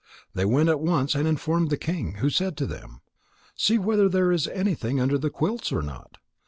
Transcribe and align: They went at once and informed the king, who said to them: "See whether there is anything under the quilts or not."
They 0.33 0.45
went 0.45 0.67
at 0.67 0.79
once 0.79 1.13
and 1.13 1.27
informed 1.27 1.69
the 1.69 1.77
king, 1.77 2.13
who 2.13 2.31
said 2.31 2.57
to 2.57 2.65
them: 2.65 3.01
"See 3.55 3.77
whether 3.77 4.09
there 4.09 4.31
is 4.31 4.47
anything 4.47 4.99
under 4.99 5.19
the 5.19 5.29
quilts 5.29 5.71
or 5.71 5.83
not." 5.83 6.17